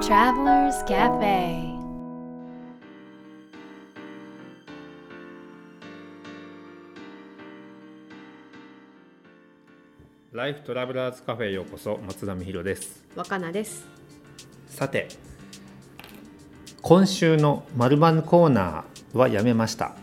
[0.00, 1.76] Travelers Cafe
[10.32, 13.86] ライフトラベラーズカフェへようこそ松田美弘です若菜です。
[14.66, 15.08] さて
[16.82, 19.96] 今週のまるまるコーナーはやめました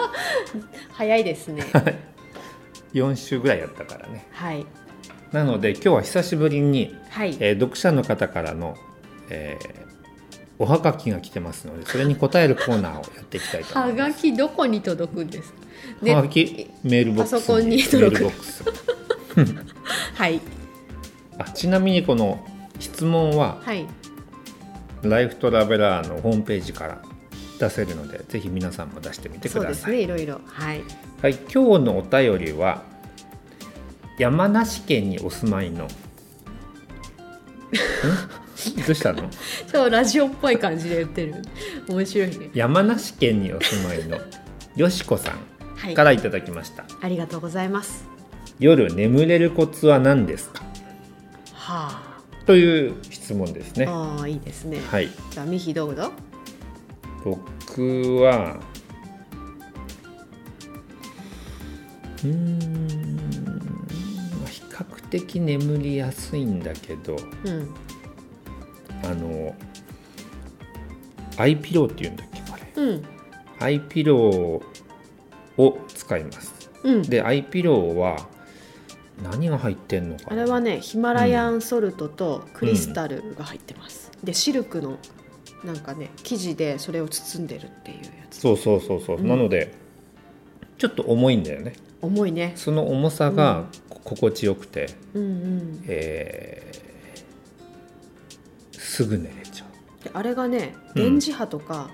[0.92, 1.64] 早いですね。
[2.94, 4.66] 4週ぐらいやったからねはい。
[5.32, 7.36] なので今日は久しぶりに、はい。
[7.40, 8.76] えー読者の方からの、
[9.30, 9.90] えー
[10.62, 15.54] おはがきが来てますのでそれに答えるコーナーをやっていきたいとは思いますがきどこに届くんです
[16.04, 16.12] か？
[16.14, 18.64] はがきメールボックスパソコンに届くメールボックス
[20.16, 20.38] はい。
[21.38, 22.46] あちなみにこの
[22.78, 23.86] 質問ははい。
[25.02, 27.00] ライフトラベラーのホームページから
[27.58, 30.00] 出せるのでぜひ皆さんも出してみてください、そうですね。
[30.02, 30.42] いろいろ。
[30.44, 30.82] はい。
[31.22, 32.82] はい、今日のお便りは
[34.18, 35.88] 山梨県にお住まいのん
[38.86, 39.28] どうしたの？
[39.66, 41.34] そうラジオっぽい感じで言ってる。
[41.88, 42.50] 面白いね。
[42.54, 44.18] 山梨県にお住まいの
[44.76, 45.38] よしこさん
[45.76, 46.04] はいか。
[46.04, 48.04] らいただきました、ありがとうございます。
[48.58, 50.62] 夜眠れるコツは何ですか？
[51.54, 52.02] は
[52.46, 54.16] という質問ですねあ。
[54.18, 54.80] ああいいですね。
[54.90, 56.12] はいじゃあミヒどうぞ。
[57.24, 58.58] 僕は
[62.22, 63.16] うーん
[64.40, 67.68] まあ比較的眠りやすいんだけどうん。
[69.04, 69.54] あの
[71.36, 73.04] アイピローっていうんだっけあれうん。
[73.58, 77.02] アイピローを使いますうん。
[77.02, 78.28] でアイピローは
[79.22, 80.42] 何が入ってんのかな？
[80.42, 84.10] あれはねヒマラヤンソルトとクリスタルが入ってます。
[84.24, 84.98] でシルクの
[85.64, 88.40] なんかね生地でそれを包んでるっていうやつ。
[88.40, 89.74] そうそうそうそう、うんなので
[90.78, 92.52] ちょっと重いんだよね重いね。
[92.56, 95.84] その重さが心地よくて、うんうん。
[95.86, 96.89] えー
[99.00, 99.64] すぐ寝れちゃ
[100.04, 101.02] であれがねうん。
[101.02, 101.90] 電磁波とか、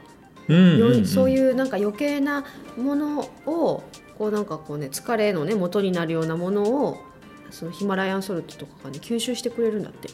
[0.48, 2.44] そうういうなんか余計な
[2.76, 3.84] ものを
[4.18, 6.98] こうなんかこうね疲れのね元になるようなものを
[7.50, 10.08] そのヒマラヤンソルトとかがね吸収してくれるんだって。
[10.08, 10.12] ん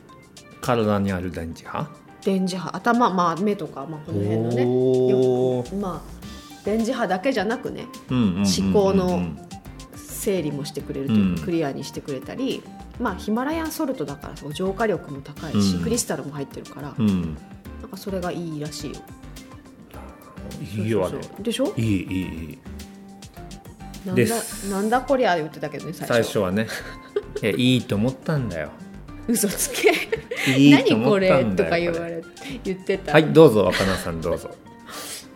[0.61, 1.89] 体にある電磁波？
[2.23, 2.77] 電磁波。
[2.77, 5.77] 頭まあ目とか、まあ、この辺のね。
[5.81, 9.23] まあ電磁波だけじゃなくね思考の
[9.97, 11.45] 整理もしてくれるというか、うん。
[11.47, 12.63] クリアにしてくれたり
[13.01, 15.83] まあヒマラヤンソルトだからそう浄化力も高いし、うん。
[15.83, 17.35] クリスタルも入ってるから、うん。
[17.81, 18.97] なんかそれがいいらしいよ。
[20.85, 21.13] いいわね。
[21.13, 21.43] そうそうそう。
[21.43, 21.75] でしょ？
[21.77, 21.95] いいいい。
[21.95, 22.59] いい
[24.05, 24.25] なんだ
[24.71, 26.13] なんだこりゃ言ってたけどね最初。
[26.15, 26.67] 最初はね。
[27.43, 28.71] いやいいと思ったんだよ。
[29.29, 29.93] 嘘つけ。
[30.57, 32.25] いいと何こ思ったれとんだよこか言われ。
[32.65, 34.51] 言ってた、はいどうぞ若菜さんどうぞ。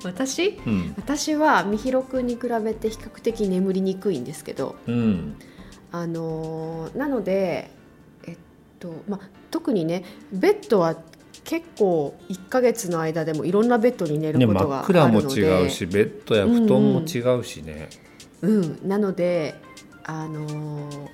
[0.05, 0.61] 私？
[0.67, 0.94] うん。
[0.97, 5.37] 私はみひろくんに比べて比較的眠りにくいんですけどうん
[5.92, 7.70] あのーなので
[8.26, 8.36] えっ
[8.78, 10.97] とまあ特にねベッドは
[11.44, 17.88] 結構1ヶ月の間でもいろんなベッドに寝るねことがあるので、違うしベッドや布団も違うしね。
[18.42, 19.54] うん、なので、
[20.04, 21.08] あのー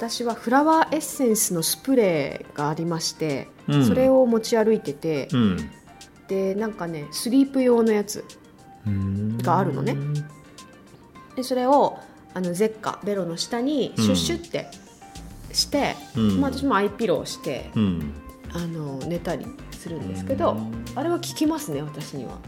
[0.00, 3.86] 私はフラワーエッセンスのスプレーがありまして、うん。
[3.86, 5.70] それを持ち歩いてて、うん。
[6.26, 8.24] でなんかねスリープ用のやつ
[9.42, 9.96] があるのね。
[11.36, 11.98] でそれを
[12.34, 14.70] あのゼッカベロの下にシュッシュって
[15.52, 16.40] して、うん。
[16.40, 18.14] まあ、私もアイピローしてうん。
[18.52, 20.84] あの寝たりするんですけど、うん。
[20.94, 22.38] あれは効きますね私には。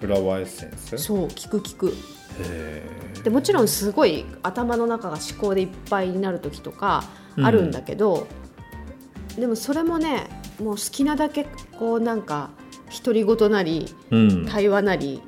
[0.00, 0.98] フラワーエッセンス？
[0.98, 1.94] そう効く効く。
[2.40, 2.82] へ
[3.22, 7.04] でもちろんすごい頭の中が思考でいっぱいになる時とか
[7.36, 8.26] あるんだけど、
[9.36, 11.46] でもそれもねもう好きなだけ
[11.78, 12.50] こうなんか
[13.04, 14.46] 独り言なりえうん。
[14.46, 15.20] 対話なり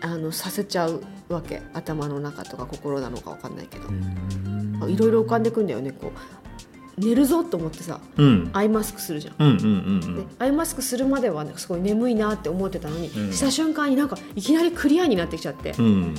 [0.00, 1.62] あのさせちゃうわけ。
[1.74, 3.88] 頭の中とか心なのかわかんないけど。
[3.88, 4.90] うん。
[4.90, 5.92] いろいろ浮かんでくんだよね。
[5.92, 8.50] こう寝るぞと思ってさうん。
[8.52, 9.34] アイマスクするじゃん。
[9.38, 9.66] うんうんう
[10.06, 13.32] んでアイマスクするまではねすごい眠いなって思ってたのに、うん。
[13.32, 16.14] した瞬間になんかいきなりクリアになってきちゃって、うん。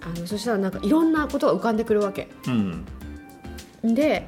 [0.00, 2.28] あのそしたらなんかいろんなことが浮かんでくるわけ。
[2.46, 2.84] うん。
[3.94, 4.26] で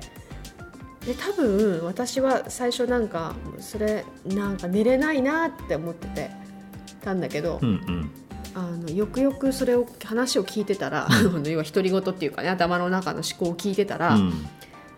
[1.05, 6.31] で多分私は最初なんかそれなんか寝れないなって思ってて
[7.03, 8.11] たんだけど、うんうん
[8.55, 14.47] あのよくよくそれを話を聞いてたら、あの要は独り言っていうかね頭の中の思考を聞いてたら、うん。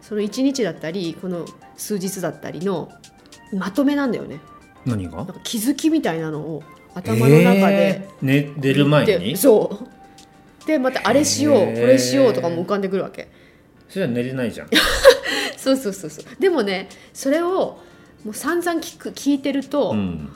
[0.01, 1.45] その1日だったりこの
[1.77, 2.91] 数日だったりの
[3.53, 4.41] まとめなんだよね。
[4.87, 5.27] 何が？
[5.45, 6.63] 気づきみたいなのを
[6.95, 8.27] 頭の中でえー。
[8.27, 9.37] 寝出る前でに？
[9.37, 9.79] そ
[10.65, 10.67] う。
[10.67, 11.87] でまたあれしようこへー。
[11.87, 13.29] れしようとかも浮かんでくるわけ。
[13.89, 14.69] それは寝れないじゃん。
[15.57, 16.25] そうそうそうそう。
[16.41, 17.79] でもねそれを
[18.25, 20.29] もう散々聞く聞いてると、うん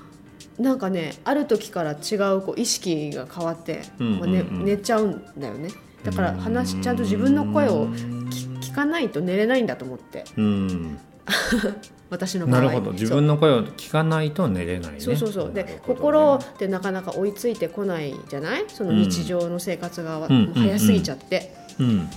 [0.59, 4.21] なんかねある時から違うこう意識が変わって、うんうんうん。
[4.21, 5.71] まあね寝ちゃうんだよね。
[6.05, 10.25] だから話ちゃんと自分の声を聞聞かないと寝れないんだと思って。
[10.37, 10.99] うん。
[12.11, 12.61] 私の場合。
[12.63, 12.93] なるほど。
[12.93, 15.01] 自分の声を聞かないと寝れないね。
[15.01, 15.53] そうそうそう。
[15.53, 15.81] で、ね。
[15.87, 18.65] 心ってなかなか追いついてこないじゃない？
[18.69, 20.53] その日常の生活がわうん。
[20.55, 22.09] 早すぎちゃって、うん。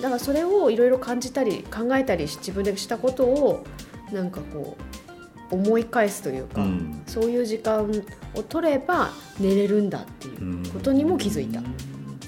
[0.00, 3.64] だからそれをいろいろ感じたり考えたりし自分でしたことを
[4.12, 5.03] なんかこう
[5.50, 7.02] 思い返すというか、うん。
[7.06, 7.90] そういう時間
[8.34, 11.60] を取れば寝れるんだっていうことにも気づいた、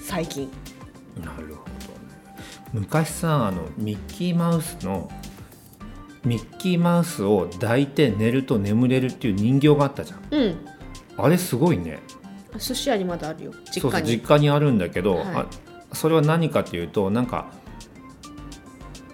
[0.01, 0.49] 最近。
[1.19, 1.57] なるほどね。
[2.73, 5.09] 昔さあのミッキーマウスの
[6.23, 10.19] ミッキーマウスを抱いて寝ると眠れるっていう人形があったじゃん。
[10.31, 10.57] うん。
[11.17, 11.99] あれすごいね。
[12.57, 13.51] 寿司屋にまだあるよ。
[13.65, 14.11] 実そうそう家に。
[14.21, 15.25] 実家にあるんだけど、はい。
[15.35, 15.45] あ
[15.93, 17.51] それは何かっていうとなんか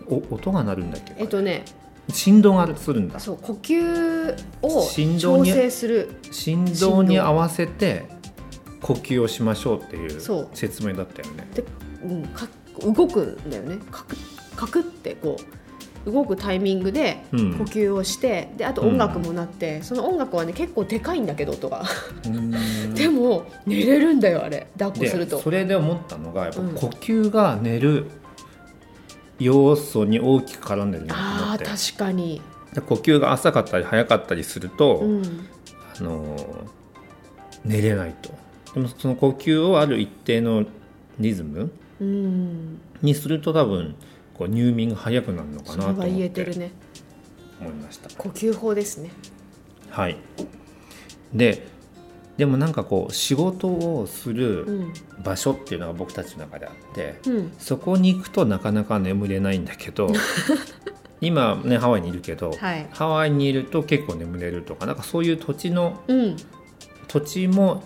[0.08, 1.14] お音が鳴るんだっけ？
[1.18, 1.64] えっとね
[2.10, 3.20] 振動がするんだ。
[3.20, 6.16] そう呼吸を調整する。
[6.32, 8.06] 振動に合わせて
[8.82, 10.20] 呼吸をしましょうっていう
[10.54, 11.48] 説明だったよね。
[11.54, 11.64] で、
[12.04, 12.48] うん、か
[12.82, 13.80] 動くんだよね。
[13.92, 14.18] カク
[14.56, 15.38] カクってこ
[16.06, 17.54] う動くタイミングでうん。
[17.54, 21.84] 呼吸をして、であと音楽も鳴って、その音楽はね結構でかいんだけど音が
[22.94, 24.68] でも寝れるんだよあれ。
[24.78, 25.38] 抱っこすると。
[25.38, 26.70] でそれで思ったのがやっぱうん。
[26.76, 28.08] 呼吸が寝る
[29.40, 32.42] 要素に大きく絡んでるなと思って、確かに、
[32.74, 35.48] で呼吸が浅かったり早かったりすると、うん、
[36.00, 36.84] あのー
[37.66, 38.32] 寝れないと。
[38.74, 40.66] でもその呼吸をある一定の
[41.20, 41.72] リズム
[42.02, 43.96] うん、にすると多分
[44.34, 46.72] こう入眠が早くなるのかなと思って言えてるね。
[47.62, 48.10] 思いました。
[48.18, 49.12] 呼吸法ですね。
[49.90, 50.18] はい、
[51.34, 51.68] で
[52.38, 54.94] でもなんかこう仕事をするうん。
[55.24, 57.54] 場所っていうのが僕たちの中であって、うん。
[57.60, 60.10] そこに行くとなかなか眠れないんだけど
[61.22, 62.88] 今ねハワイにいるけど、はい。
[62.92, 66.36] ハワイにいると結構眠れるとかなんかそういう土地のうん。
[67.08, 67.84] 土地も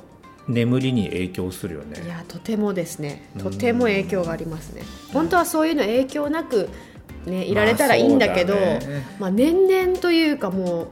[0.48, 2.02] 眠りに影響するよね。
[2.04, 3.30] いやとてもですね。
[3.38, 4.84] とても影響がありますね。
[5.12, 6.70] 本当はそういうの影響なく
[7.26, 9.06] ねいられたらいいんだけど、まあね。
[9.20, 10.88] まあ、年々というかもう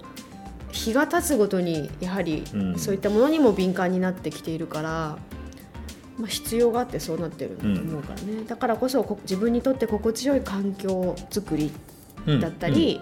[0.76, 2.78] 日が経つごとにやはりうん。
[2.78, 5.18] そういったものにも敏感になってきているから、
[6.18, 11.72] まあ、必要があってそうなってるんだと思うからね、だからこそこ自分にとって心地よい環境づくり
[12.28, 12.40] うん。
[12.42, 13.00] だったり、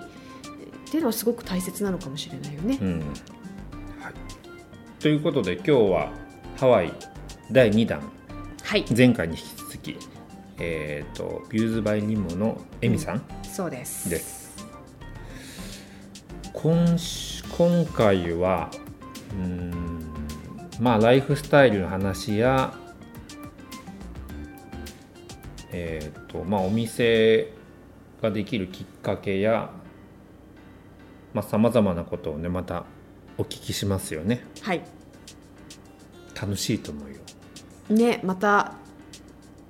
[0.88, 2.78] っていうのはすごく大切なのかもしれないよね。
[2.80, 2.88] うん。
[2.88, 4.14] うんはい、
[5.00, 6.12] ということで今日は
[6.58, 6.94] ハワイ
[7.52, 8.02] 第2弾。
[8.62, 8.86] はい。
[8.96, 9.98] 前回に引き続き、
[10.60, 13.24] えー、とビューズバイニモのエミさん。
[13.44, 14.10] そうです。
[14.10, 14.66] です、
[16.52, 18.70] 今週今回は
[19.32, 20.04] うーん
[20.80, 22.74] まあライフスタイルの話や
[25.72, 27.52] えっ、とまあお店
[28.22, 29.70] ができるきっかけや
[31.42, 32.86] さまざ、まなことをねまた
[33.38, 34.46] お聞きしますよね。
[34.62, 34.82] はい。
[36.40, 37.20] 楽しいと思うよ、
[37.90, 38.74] ねまた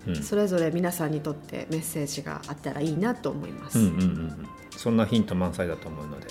[0.08, 3.80] うん、それぞれ皆さんにとってメッセージがあったらいいなと思います。
[3.80, 4.48] うんうんうんうん。
[4.72, 6.28] そんなヒント満載だと思うので、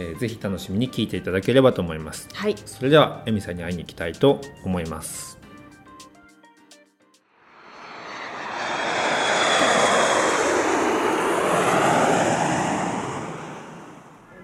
[0.00, 2.28] えーぜひ楽しみに聞いていただければと思います。
[2.32, 2.54] はい。
[2.64, 5.36] それではエミさんに会いに行きたいと思います。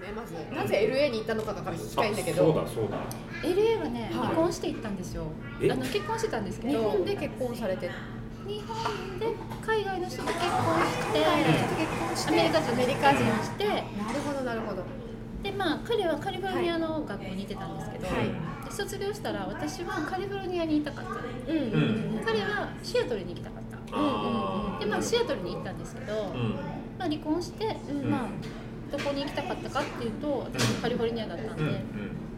[0.01, 2.67] ね、まずなぜ LA に行ったのかから聞きたいんだけど。
[2.67, 2.97] そうだ
[3.43, 4.27] LA はね、はい。
[4.27, 5.23] 離婚して行ったんですよ。
[5.61, 5.71] え？
[5.71, 7.15] あの結婚してたんですけ日ど本で？
[7.15, 7.89] 結婚されて。
[8.45, 9.25] 日本で
[9.65, 10.51] 海外の人と結婚
[10.85, 11.19] して
[11.79, 13.65] 結婚しアメリカ人アメリカ人して。
[13.65, 13.83] なる
[14.23, 14.83] ほどなるほど
[15.45, 18.25] でまあ彼はカリフォルニアの学校に行ってたんですけど、はい。
[18.65, 21.11] で卒業したら私はカリフォルニアにいたかった。
[21.11, 23.77] うんうん彼はシアトルに行きたかった。
[23.93, 26.55] あでまあシアトルに行ったんですけど、うん。
[26.97, 28.27] まあ、離婚して、うんまあ
[28.91, 31.69] どこに行きたかったかっていうと私カリフォルニアだったんで、うん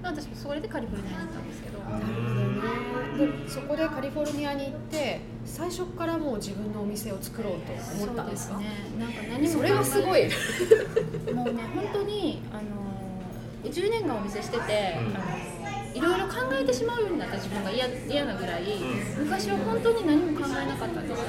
[0.01, 7.73] まあ、私もそれでカリフォルニアに行ったんですけど、なるほどねでそこでカリフォルニアに行って最初からもう自分のお店を作ろうと
[8.03, 8.55] 思ったんですか？
[8.55, 8.99] そうですね。
[8.99, 10.23] なんか何もそれはすごい。
[11.33, 12.86] もうね本当にあの
[13.69, 14.97] 10年間お店してて、
[15.93, 18.63] いろいろ考えてしまうようになった自分が嫌嫌なぐらい、
[19.17, 21.25] 昔は本当に何も考えなかったんですよ、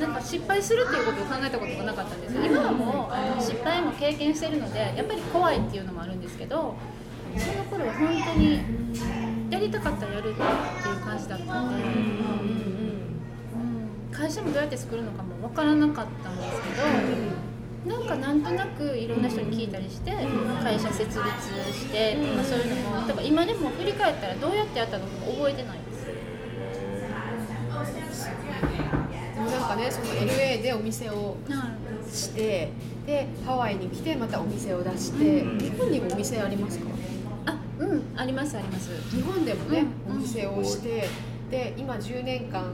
[0.00, 2.44] なんか失敗するっていうことを考えたことがなかったんですよ。
[2.44, 6.74] 今はもう失敗も経験してるのでやっぱり怖いっていうのもあるんですけど
[7.36, 8.60] その頃は本当に
[9.50, 10.46] やりたかったらやるっていう
[11.04, 13.08] 感じだったんで、うん。
[14.12, 16.82] 会社もどうやって作るのかも分からなかったんですけど、
[17.86, 20.10] なんかなんとなくいろんな人に聞いたりして
[20.62, 21.18] 会社設立
[21.72, 26.06] してとかそういうのもだから今でも振り返ったらどうやってやったのかも覚えてないです。
[29.34, 31.36] でもなんかねその LA でお店を
[32.10, 32.70] して
[33.06, 36.86] でハワイに来てまたお店を出して、日本にもお店ありますか？
[37.46, 38.90] あうんありますあります。
[39.14, 41.08] 日本でもね、うんお店をして
[41.50, 42.64] で今10年間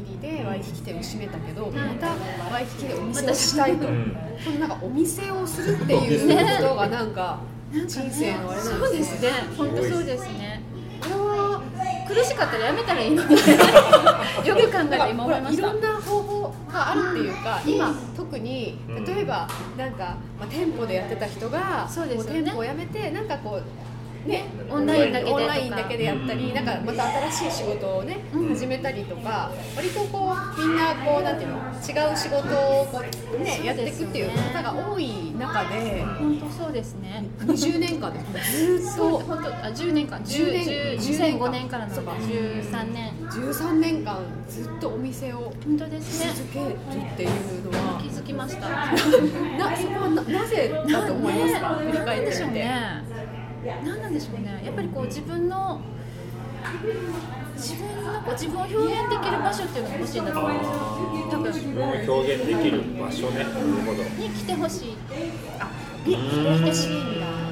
[0.00, 2.08] の区りでワイキキ店を閉めたけど、また
[2.52, 4.16] ワイキキでお店をしたいと、うん。
[4.44, 7.40] このなんかお店をするっていうことがなんか
[7.72, 9.28] 人生のあれなんそうですね。
[9.30, 10.62] ね本当そうですね。
[11.00, 11.62] これは
[12.08, 13.36] 苦しかったらやめたらいいのに。
[14.46, 15.68] よく考えて今思いました。
[15.68, 19.04] いろんな方法があるっていうか今特にうん。
[19.04, 22.40] 例えばなんか、まあ、店舗でやってた人がそうですよね。
[22.40, 23.62] も店舗を辞めてなんかこう
[24.26, 26.54] ねオンラインだけでオンラインだけでやったり、うん。
[26.54, 28.48] なんかまた新しい仕事をね、うん。
[28.50, 33.02] 始めたりとか割とこうみんなこうなんていうの違う仕事をこ
[33.34, 37.24] うねやっていくっていう方が多い中で本当そうですね。
[37.40, 40.20] 20年間でずっと本当あ10年間。
[40.20, 41.48] 10 10年10 10年間。
[41.48, 42.12] 2005年からのそうか。
[42.12, 43.12] 13年。
[43.30, 46.32] 13年間ずっとお店を本当ですね。
[46.34, 47.30] 続けるっていう
[47.72, 48.00] のは。
[48.02, 48.68] 気づきました。
[48.68, 51.68] なそこはななぜだと思いますか？
[51.76, 52.68] 振り返ってみて。
[53.64, 55.80] 何なんでしょうねやっぱりこう自分の
[57.56, 60.76] 自分のこう自分を表現できる場所っていうのが欲しいんだと思うんですよ
[61.30, 64.88] 多分自分を表現できる場所ねなるほどに来てほしい
[66.08, 67.49] に来てほしいんだ。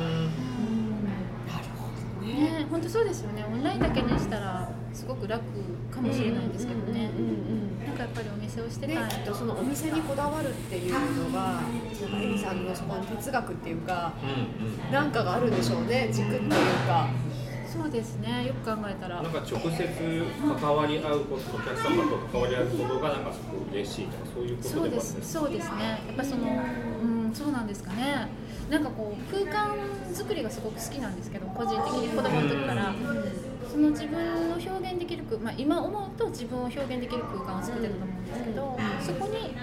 [2.68, 3.44] ね本当そうですよね。
[3.44, 5.42] オンラインだけにしたらすごく楽
[5.90, 7.10] かもしれないんですけどね。
[7.16, 11.66] うんうんうんなんかやっぱりお店をしてたい、とそのお店にこだわるっていうのが、なんか
[12.20, 14.12] エミさんのそこの哲学っていうか、
[14.92, 16.50] なんかがあるんでしょうね、軸っていう
[16.86, 17.08] か。
[17.66, 18.46] そうですね。
[18.46, 19.22] よく考えたら。
[19.22, 20.24] なんか直接
[20.60, 24.90] 関わり合うことお客様と関わり合うことがなんかすごく嬉しいとかそういうことででもある。
[24.90, 25.32] んですす。
[25.32, 25.82] そうですね。
[26.08, 28.28] やっぱそのうんそうなんですかね
[28.70, 29.76] なんかこう空間
[30.12, 32.94] 作りがすごく好きなんですけど個人的に子供の時から。
[33.68, 34.18] その自分
[34.50, 39.54] を表現できる空、まあ、今思うと自分を表現できる空間を作ってたと思うんですけどそこに、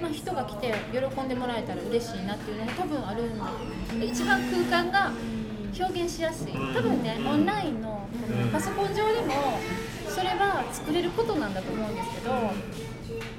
[0.00, 5.12] まあ、人が来て喜んでもらえたら嬉しいなっていうのが多分あるんで一番空間が
[5.78, 6.52] 表現しやすい。
[6.52, 8.08] 多分ねオンラインの
[8.52, 9.60] パソコン上でも
[10.08, 12.32] それは作れることなんだと思うんですけど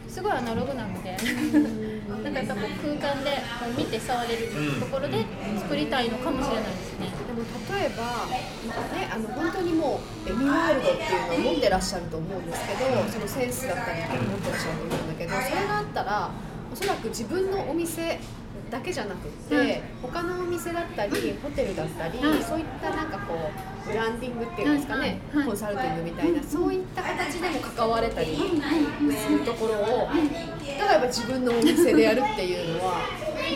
[0.08, 1.18] すごいアナログなので
[2.08, 4.48] なんかやっぱこう空間でこう見て触れる
[4.80, 5.26] ところで
[5.60, 7.12] 作りたいのかもしれないですね。
[7.28, 7.44] でも
[7.76, 16.32] 例えば、ね、あの本当にもうエミワールドっていうのを持ってらっしゃると思うんですけどそのセンスだったりっていうのを持ってらっしゃると思うんだけどそれがあったら
[16.72, 18.20] おそらく自分のお店
[18.70, 20.12] だけじゃなくって、うん。
[20.12, 22.44] 他のお店だったりホテルだったり、うん。
[22.44, 23.27] そういったなんかこう
[23.98, 33.00] ブランディングっていうんですかね、はいコンサルティングみたいなそういった形でも関われたりするところを例えば自分のお店でやるっていうのは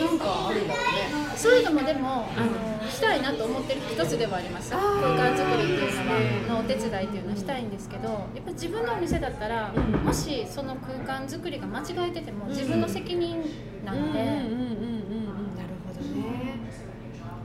[0.00, 1.36] なんかあるんだろうね。
[1.36, 4.72] そういうのもでもあのしたいなと思ってる一つではあります。
[4.72, 13.42] 空間作りっていうのはのお手伝いっていうのはしたいんですけどやっぱ自分のお店だったらもしその空間作りが間違えてても自分の責任
[13.84, 16.52] なんで、うんうんうんうんうんなるほどね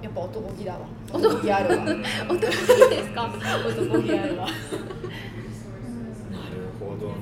[0.01, 0.79] やっぱ男気だわ。
[1.13, 1.83] 男気あるわ。
[1.83, 1.99] 男いい
[2.89, 3.25] ですか？
[3.25, 4.45] 男気あるわ。
[4.45, 4.53] なる
[6.79, 7.13] ほどな。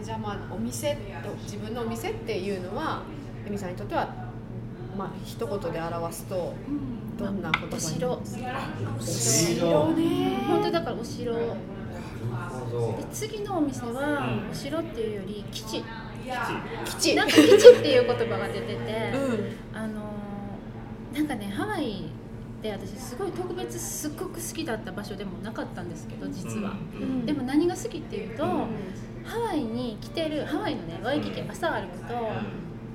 [0.00, 0.98] えじゃあまあお店と
[1.44, 3.02] 自分のお店っていうのは
[3.46, 4.08] エミさんにとっては
[4.96, 6.54] まあ一言で表すと
[7.18, 7.74] どんな言葉に？
[7.74, 8.12] お城。
[8.12, 8.20] お
[9.00, 10.38] 城ね。
[10.48, 11.32] 本当だからお城。
[11.34, 11.54] でなる
[12.70, 12.98] ほど。
[13.12, 15.84] 次のお店はお城っていうより基地。
[16.84, 17.14] 基地。
[17.14, 18.78] なんか基地っていう言葉が出てて、うん。
[19.72, 20.15] あのー
[21.16, 22.04] なんかねハワイ
[22.62, 27.24] で私すごい特別すっごく好きだった場所でもなかったんですけど実は、うん。
[27.24, 32.14] でも何が好きっていうと、ハワイに来てるハワイのねワイキキ朝歩くと、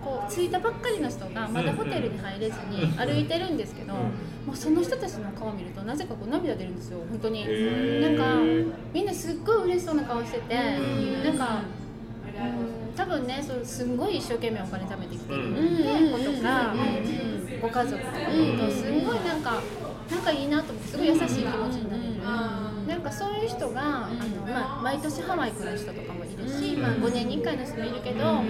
[0.04, 7.46] こう着いたばっかりの人がまだホテルに入れずに歩いてるんですけど、もうその人たちの顔見るとなぜかこう涙出るんですよ本当に。
[8.02, 8.24] なんか
[8.94, 11.62] みんなすっごい嬉しそうな顔してて、なんか、
[12.26, 15.54] うん、多分ねそうすんごい一生懸命お金貯めてきてるうん。
[16.12, 16.74] 子とか、
[17.62, 19.62] ご家族とかとすんごいなんか
[20.10, 22.12] なんかいいなと思ってすごい優しい気持ちになれる。
[22.88, 28.44] なんかそういう人があの、まあ、毎年ハワイ来る人とかもいるし、まあ、5年に1回の人もいるけど、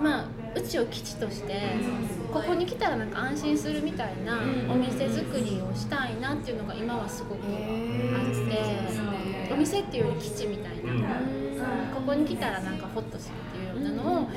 [0.00, 1.76] まあ、うちを基地として
[2.32, 7.48] ここに来たらなんか安心するみたいなお店作りをしたいなっていうのが今はすごくあっ
[9.48, 11.42] てお店っていうより基地みたいな、うん。
[11.94, 14.28] ここに来たらなんかホッとするっていうなのを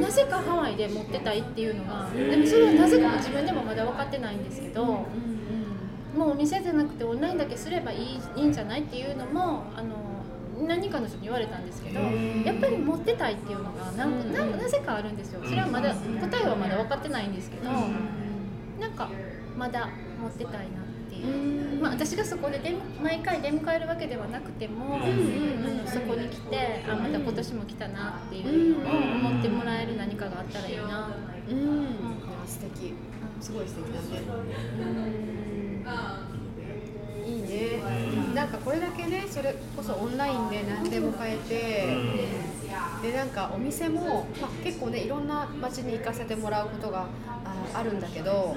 [0.00, 5.06] なぜかハワイで持ってたいっていうのがでもそれはなぜか自分でもまだ分かってないんですけど。
[6.16, 9.94] もうお店じゃなくてオンラインだけすればいいいいんじゃないっていうのもあの
[10.66, 19.08] 何かの人に言われたんですけどやっぱり持ってたいっていうのがなんななぜかあるんですよそれはまだ答えはまだ分かってないんですけどなんか
[19.56, 19.88] まだ
[20.20, 31.16] 持ってたいなっていう、まあ、私がそこで出毎回出迎えるわけではなくても、あのそこに来てあまた今年も来たなっていうのを思ってもらえる何かがあったらいいな
[31.48, 31.52] う。
[31.52, 31.58] ん。
[31.58, 32.94] いや素敵。
[33.40, 34.22] すごい素敵だね。
[34.78, 35.84] うん。
[37.26, 37.82] いいね。
[38.34, 41.88] なんかこれだけねそれこそオンラインで何でも買えて、
[43.02, 48.54] でなんかお店も、まあ、結構ねいろんな街に行かせてもらうことがああるんだけど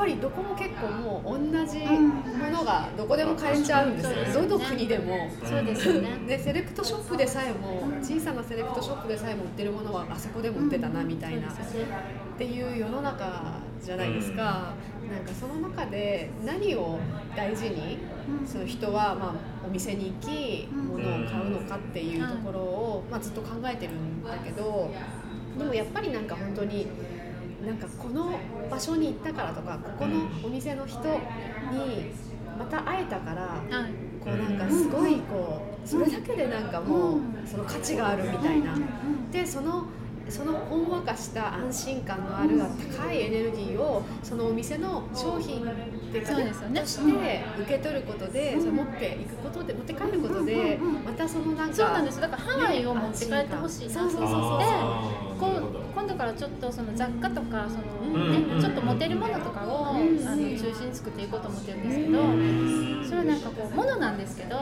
[0.00, 5.30] ぱりどこも結構もう同じものがどこでも買えちゃうんですよ、うんどの国でも。
[5.44, 6.08] そうですよね。
[6.26, 11.96] でセレクトショップでさえも小さなセレクトショップでさえも売ってるものはあそこでも売ってたなみたいな、そうですよね
[12.34, 16.98] っていう世の中じゃないですか、なんかその中で何を
[17.36, 17.98] 大事に
[18.46, 24.90] その人はまあお店に行き物を買うのかっていうところをまあずっと考えてるんだけど
[25.58, 26.86] でもやっぱりなんか本当に
[27.66, 28.38] なんかこの
[28.70, 32.10] 場所に行ったからとかここのお店の人に
[32.58, 38.76] また会えたからはいこうなんかすごいこうそれだけでなんかもうその価値があるみたいな。
[39.32, 39.84] でその
[40.28, 42.56] そのほんわかした安心感のある
[42.96, 45.64] 高いエネルギーをそのお店の商品
[46.10, 46.80] っていうかねそうですよね。
[46.80, 54.58] として受け取ることで、それ持っていくことで持って帰ることで、またそのなんかそうなんですだからハワイを持って帰ってほしいなそうそうそうそう。
[54.58, 54.64] で
[55.40, 55.46] こ
[55.94, 58.56] 今度からちょっとその雑貨とかその、うん。
[58.56, 60.26] ねちょっとモテるものとかを、うん。
[60.26, 62.18] あの中心に作っていこうと思ってるんですけど、
[63.08, 64.56] それはなんかこうものなんですけど、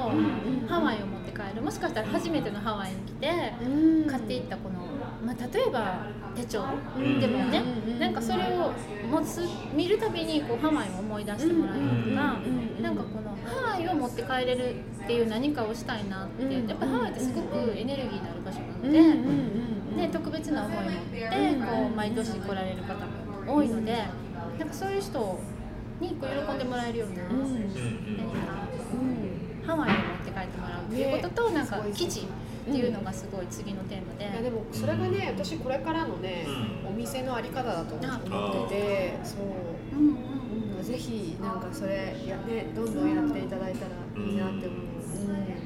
[0.68, 1.62] ハワイを持って帰る。
[1.62, 4.06] もしかしたら初めてのハワイに来てうん。
[4.06, 4.76] 買っていったこの、
[5.24, 6.06] まあ、例えば
[6.36, 6.62] 手帳。
[6.98, 7.20] ん。
[7.20, 8.72] でもね、うんなんかそれを
[9.10, 9.42] 持つ
[9.74, 19.78] 見るたびにこうハワイを思い出してもらえるとか、うんなんかこのハワイを持って帰れるっていう何かをしたいなって、うんやっぱハワイってすごくエネルギーのある場所なので。
[19.98, 22.94] で特別な思いを持ってこう毎年来られる方
[23.46, 24.04] も多いので
[24.58, 25.40] なんかそういう人
[26.00, 27.78] にこう喜んでもらえるような、何か
[29.66, 32.28] ハワイを持って帰ってもらうっていうことと、ねなんか基地
[32.68, 36.44] っていうのがすごい次のテーマで、いやでもそれがね私これからのね、
[36.84, 36.88] うん。
[36.88, 39.18] お店のあり方だと思ってて。
[39.24, 39.40] そう、
[39.98, 40.16] うんうん
[40.78, 44.80] うん、ぜひなんかそれやねどんどんやっていただいたらいいなって思う、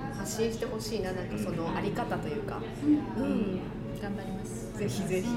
[0.02, 3.60] うん、発信してほしいななんかそのあり方というか、うん、
[4.00, 4.73] 頑張ります。
[4.78, 5.28] ぜひぜひ、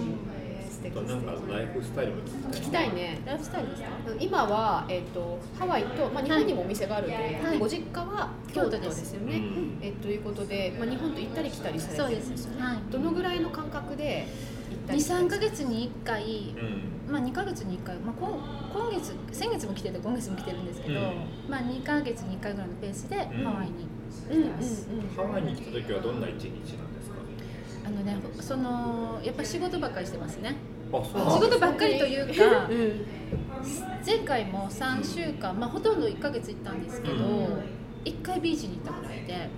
[0.86, 2.22] えー素敵あとなんか素ライフスタイルも
[2.52, 3.20] 聞きたいね。
[3.26, 3.90] ライフスタイルですか？
[4.20, 7.60] 今は、えっとハワイと、まあ、日本にもお店があるということで、はい。
[7.60, 9.78] ご実家は京都ですよね、うん。
[9.82, 12.58] えということで、まあ、日本と行ったり来たりされてそうでるんですよね。
[12.58, 12.64] す。
[12.64, 12.78] はい。
[12.92, 14.28] どのぐらいの感覚で
[14.70, 17.14] 行ったり来たり23か月に1回うん。
[17.14, 21.06] まあ、2ヶ月に1回、まあ、今今月先月も来てて今月も来てるんですけど、うん。
[21.50, 23.88] まあ、2か月に1回ぐらいのペースでハワイに
[24.32, 27.16] うんうん来てます、ハワイに来た時はどんな一日なんですか？
[27.86, 30.56] あのねそのやっぱ仕事ばっかりしてますね
[30.92, 33.06] 仕事ばっかりというかうん。
[34.06, 37.64] 前回も3週間、まあ、ほとんど1か月行ったんですけど、うん。
[38.06, 39.50] 1回ビーチに行ったぐらいで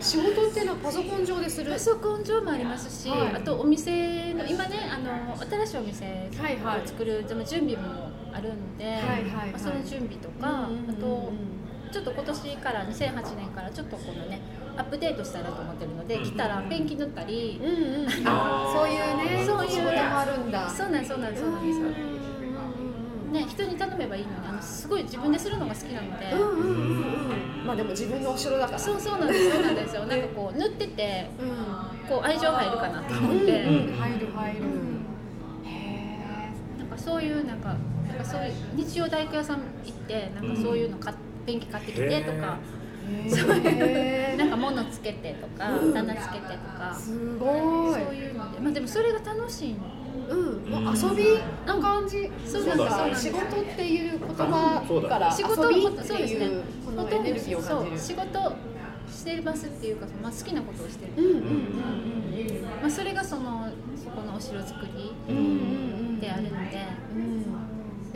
[0.00, 1.72] 仕事っていうのはパソコン上でする？
[1.72, 3.36] パソコン上もありますし、はい。
[3.36, 6.82] あとお店の今ねあの新しいお店はいはい。
[6.82, 9.50] を作るでも準備もあるんで、はいはいはい。
[9.50, 10.90] まあその準備とか、うんうんうんうん。
[10.90, 11.32] あと
[11.92, 14.40] ちょっと今年から2008年からちょっとこのね
[14.76, 16.24] アップデートしたいなと思ってるので、うん。
[16.24, 18.08] 来たらペンキ塗ったり、うんうん。
[18.26, 20.68] あそういうねそういう仕事もあるんだ。
[20.68, 21.80] そうなんそうなんそうなんです。
[23.32, 26.66] ね、人に頼めばいいのにあのすごい自分でするのが好きなので、うんうんうんうん。
[26.66, 28.78] うんまあでも自分のお城だから。
[28.78, 30.04] そうそうなんですそうなんですよ。
[30.06, 32.08] なんかこう塗っててうん。
[32.08, 33.96] こう愛情入るかなと思うんって、うん。
[33.96, 34.60] 入る入る。
[35.64, 36.18] へ
[36.78, 37.76] なんかそういうなんか
[38.08, 42.58] なんかそういう日曜大工屋さん行ってなんかそういうの買っペンキ買ってきてとか、
[43.08, 46.96] えへなんか物つけてとか、うん棚つけてとか。
[46.96, 48.04] え、すごい。
[48.04, 48.60] そういうので。
[48.60, 49.78] まあでもそれが楽しいの。
[50.28, 51.24] うん、もう遊び
[51.66, 56.46] の感じ、そうなんか仕事っていう言葉から仕事そうですね。
[56.46, 57.98] いうこのエネルギーを感じる。
[57.98, 58.16] そう。
[58.16, 58.56] 仕事
[59.10, 62.62] してますっていうか、まあ、好きなことをしてる、うんうんうん。
[62.80, 65.54] まあ、それがそのそこのお城作りうんうんうんう
[66.12, 66.20] ん。
[66.20, 66.56] であるので、
[67.14, 67.71] うん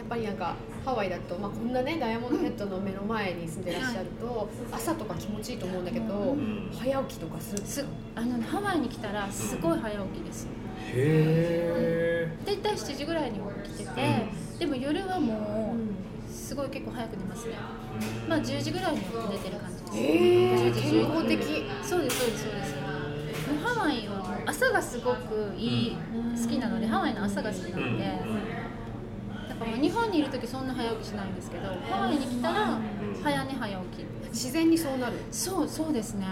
[0.09, 6.71] ぱりなんかハワイだと、まあ、こんなねダイヤモンドヘッドの目の前に住んでらっしゃると、朝とか気持ちいいと思うんだけど、ん。
[6.73, 10.49] 早起きとかするすあのハワイに来たらすごい早起きです。
[10.95, 14.27] へ大体7時ぐらいに起きてて、
[14.59, 17.55] でも夜はもうすごい結構早く寝ますね。
[18.29, 19.97] まあ10時ぐらいには寝てる感じです。
[19.97, 21.43] へえ10時健康的。
[21.83, 22.77] そうですそうですそうです。
[23.65, 25.97] ハワイは朝がすごくいい、
[26.41, 28.05] 好きなのでハワイの朝が好きなので、
[29.59, 32.79] だからもう日本にいる時そんな早起きしないんですけどハワイに来たら
[33.23, 34.07] 早寝早起き。
[34.37, 35.17] 自然にそうなる？
[35.31, 36.27] そうそうですね。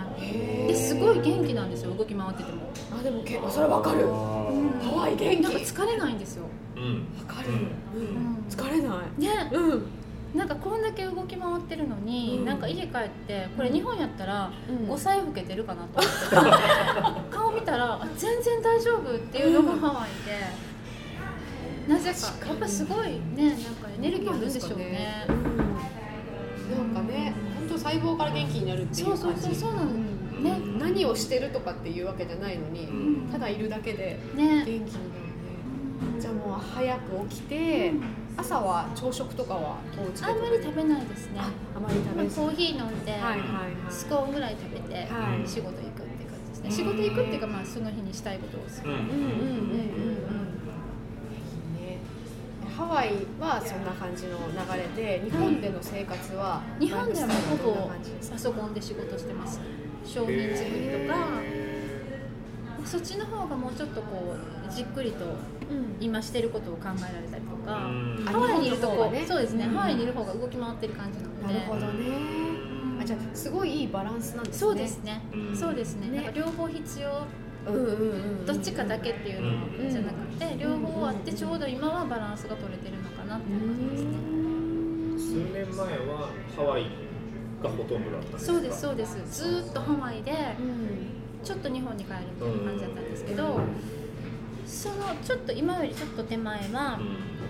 [0.69, 2.71] ですごい元気なんですよ動き回ってても。
[2.99, 4.07] あでも結構それわかる。
[4.09, 5.43] ハワイ元気。
[5.43, 6.45] なんか疲れないんですよ。
[6.77, 7.07] うん。
[7.27, 7.57] わかる、うん。
[7.57, 9.21] うん、疲れない。
[9.21, 9.51] ね。
[9.53, 9.87] うん。
[10.35, 12.45] なんかこんだけ動き回ってるのに、うん。
[12.45, 14.93] なんか家帰ってこれ日本やったらうん。
[14.93, 17.31] 5歳老けてるかなと思って。
[17.35, 20.74] 顔見たらあ全然大丈夫っていうのがハワイで、
[21.89, 22.47] なぜか。
[22.49, 25.27] やっぱすごいねなんかエネルギーあるんでしょうね。
[25.29, 26.95] うん。
[26.95, 29.91] なんかね本当細胞から元気になるっていうそう感じそうそうそうなの。
[29.91, 30.59] んね。
[30.79, 33.29] 何をしてるとかっていうわけじゃないのに、うん。
[33.31, 34.95] ただいるだけで元ね気になるね。
[36.21, 37.93] じゃあもう早く起きて、
[38.37, 40.27] 朝は朝食とかはお家で？
[40.27, 41.41] あんまり食べないですね。
[41.41, 42.37] ああまり食べず。
[42.41, 43.93] コーヒー飲んで、はいはいはい。
[43.93, 45.49] スコーンぐらい食べて、はい。
[45.49, 46.85] 仕事行くって感じですね。
[46.85, 50.54] 仕事行くっていうかまあその日にしたいことをする、うんうんうんうんうん
[52.77, 57.91] ハワイはそんな感じの流れで日本での生活は日本ではほぼ
[58.31, 59.61] パソコンで仕事してます。
[60.05, 61.29] 商品作りとか、
[62.85, 64.35] そっちの方がもうちょっとこ
[64.69, 65.25] うじっくりと
[65.71, 65.97] うん。
[66.01, 68.25] 今してることを考えられたりとか、うん。
[68.27, 69.25] ハワイにいるとこね。
[69.27, 69.75] そうですね、うん。
[69.75, 71.55] ハワイにいる方が動き回ってる感じなので。
[71.55, 72.05] なるほどね。
[73.01, 74.61] あじゃあすごいいいバランスなんですね。
[74.61, 76.09] そうですね、うんそうですね。
[76.09, 77.44] ねなんか両方必要うんうんうんうん
[78.47, 79.49] どっちかだけっていうの
[79.85, 79.91] うん。
[79.91, 84.05] じゃなくて、両方あってちょうど今はバランスが取れてるのかなっていう感じです。
[84.05, 84.09] ね、
[85.19, 86.87] 数年前はハワイ
[87.63, 88.53] がほとんどだったんですか？
[88.53, 89.43] そうですそうです。
[89.43, 91.11] ずーっとハワイでうん。
[91.45, 93.61] ちょっと日本に帰るみたいな感じだったんですけど、
[94.67, 96.99] そのちょっと今よりちょっと手前は、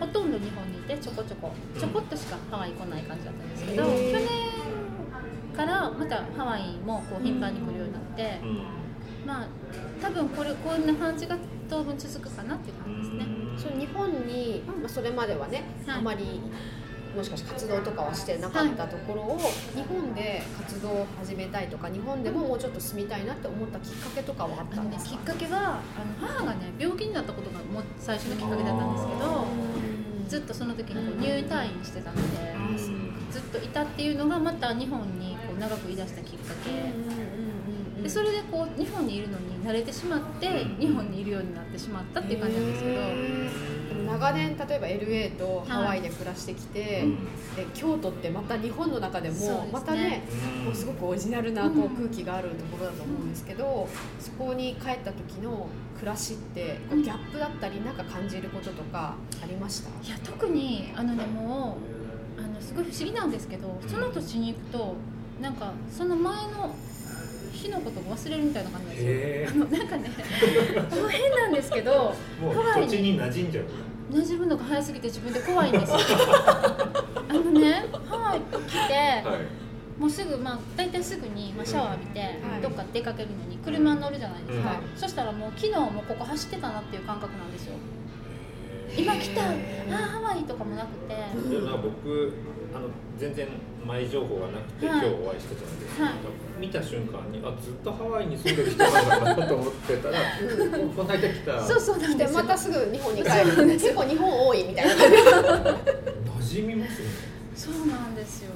[0.01, 4.27] ほとんど日本にいてちょこちょこちょこっとしかハワイ来ない感じだったんですけど、去年
[5.57, 8.59] からまたハワイもこう頻繁に来るようになって、うん
[9.27, 9.49] まあ
[10.03, 11.37] 多分これこんな感じが
[11.69, 13.27] 当分続くかなっていう感じですね。
[13.57, 15.99] その日本に、まあ、それまではね、はい。
[15.99, 16.41] あまり
[17.17, 19.39] もしかして活動とかはしてなかったところを、
[19.77, 25.11] 日本で活動を始めたいとか日本でももうちょっと住みたいなって思ったきっかけとかはあったんですか？
[25.13, 29.47] きっかけはあの母がね病気になったことがもう最初のきっかけだったんですけど
[30.29, 32.23] ずっとその時にこう入院退院してたので
[33.31, 36.71] ずっといたっていうのがまた日本にこう長くいらしたきっかけ
[38.05, 40.47] でそれでこう日本にいるのに慣れてしまって
[40.79, 43.75] 日本にいるようになってしまったっていう感じなんですけど。
[44.05, 47.05] 長年例えば LA とハワイで暮らしてきて、
[47.57, 50.23] で京都ってまた日本の中でもまたね
[50.59, 50.65] うん。
[50.67, 53.89] もうすごくオリジナルなこう空気があるところだと思うんですけど
[54.21, 59.89] そこに帰った時の暮らしってこうギャップだったりなんか感じることとかありました？
[60.07, 61.79] いや特にあのねも
[62.39, 64.95] うあのすごい不思議なんですけどその土地に行くと
[65.41, 66.75] なんかその前の
[67.65, 73.65] 日のことを忘れるみたいな感じなんですよあのなんかねもう変なんですけどもうハワイ土地に馴染んじゃう
[74.13, 78.95] 馴染むのが早すぎて自分で怖いんですよあのねハワイ来て、
[79.29, 79.65] はい
[79.99, 87.75] もうすぐ、まあ、大体すぐに、まあ、シャワー浴びて、いどっか出かけるのに車に乗るじゃないですか、はいそしたらもう昨日もここ走ってたなっていう感覚なんですよ
[88.97, 91.15] 今来たあーハワイとかもなくて、
[91.49, 92.33] でも僕
[92.75, 93.49] あの全然
[93.87, 95.07] 前情報がなくて、はい。
[95.07, 96.15] 今日お会いしてたんですけど、はい。
[96.61, 100.19] 見た瞬間にあずっとハワイに住んでる人なんだなと思ってたら
[100.95, 102.43] この間来たそうそうなんでですよ。
[102.43, 103.67] またすぐ日本に帰る。
[103.67, 104.93] 結構日本多いみたいな。
[104.95, 107.09] 馴染みますね。
[107.55, 108.51] そうなんですよ。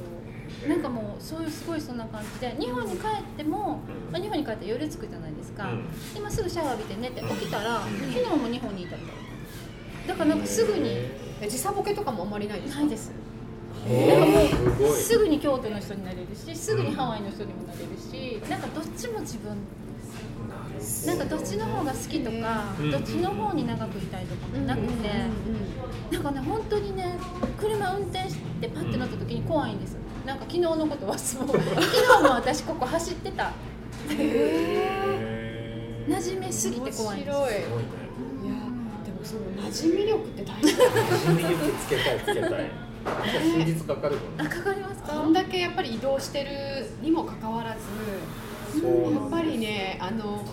[0.66, 5.84] なんかもうそういうすごいそんな感じで日本に帰っても、まあ、日本に帰って夜着くじゃないですか、うん。
[6.16, 7.82] 今すぐシャワー浴びて寝て起きたら、ん。
[7.84, 9.17] 昨日も日本にいたみたいな
[10.08, 10.96] だからなんかすぐに
[11.48, 12.80] 時差ボケとかもあんまりないですか？
[12.80, 13.12] ないです。
[13.86, 14.50] へー。
[14.50, 19.56] すごいすぐに京都の人になれるしすぐにハワイの人にもなれるしなんかどっちも自分
[21.06, 25.10] なんかどっちの方が好きとか、うんどっちの方に長くいたいとかもなくて、
[26.12, 27.16] なんかね本当にね
[27.60, 29.96] 車運転してパッて乗った時に怖いんです。
[30.24, 31.46] なんか昨日のことはそう。
[31.48, 31.66] 昨日
[32.22, 33.50] も私ここ走ってた。
[34.08, 34.16] 馴
[36.22, 37.36] 染みすぎて怖いんです
[39.28, 42.70] その馴染み力って大事だ馴染み力つけたいつけたい。
[43.04, 46.50] 数日かかるもんねあかかりますかこんだけやっぱり移動してる
[47.02, 50.44] にもかかわらずそうやっぱりねあの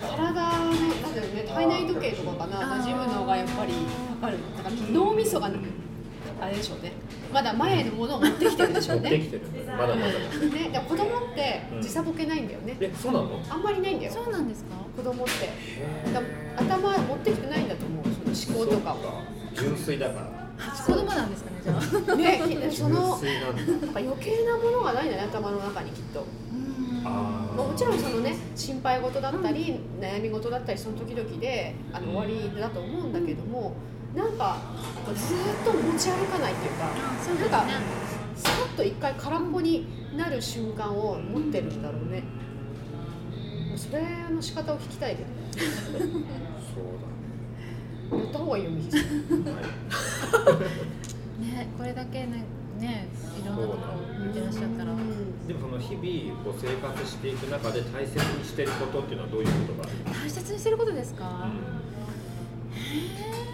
[0.00, 4.38] 体のなんだろうね体内時計とかかな馴染むのがやっぱりかかる。
[4.56, 5.50] だから脳みそが
[6.40, 6.92] あれでしょうね。
[7.32, 9.10] まだ前のものを持ってきてるんでしょうね。
[9.10, 9.42] 持ってきてる。
[9.66, 12.76] まだまだねでも子供って時差ボケないんだよね。
[12.80, 13.40] えそうなの？
[13.48, 14.12] あんまりないんだよ。
[14.12, 14.76] そうなんですか？
[14.96, 16.12] 子供って。
[16.12, 16.22] だ
[16.56, 18.04] 頭持ってきてないんだと思う。
[18.34, 18.96] その思考とかを。
[19.54, 20.40] 純粋だから。
[20.86, 21.74] 子供なんですかねじゃ
[22.12, 22.16] あ。
[22.16, 23.26] ねそのなんだ。
[23.26, 26.26] やっぱ余計なものがないんだね頭の中にきっと、
[27.02, 33.74] まあ、もちろんそのね心配事だったり、悩み事だったりその時々であの終わりだと思うんだけども
[34.14, 34.58] なんか
[35.14, 36.90] ずーっと持ち歩かないっていうかあ
[37.22, 37.64] そうなんか
[38.34, 42.24] さっと一回空っぽになる瞬間を持ってるんだろうね。
[43.68, 44.02] もうそれ
[44.34, 45.36] の仕方を聞きたいけどね。
[48.10, 49.44] そうやった方がいいよミキさん。
[49.44, 49.62] だはい
[51.42, 52.44] ねこれだけね
[52.78, 53.08] ね
[53.40, 53.78] いろんなとこ
[54.26, 54.90] 見てらっしゃったら。
[55.46, 59.92] でもその日々こう生活していく中で大切にしてることっていうのはどういうことがある
[60.22, 61.48] 大切にしてることですか、う
[62.76, 62.80] へ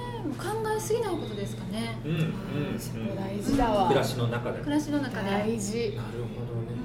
[0.02, 0.44] え考
[0.76, 1.98] えすぎないことですかね。
[2.04, 3.16] うんうんうん。
[3.16, 4.60] 大事だわ暮らしの中で。
[4.60, 5.94] 暮らしの中で、大事。
[5.96, 6.76] なるほどね。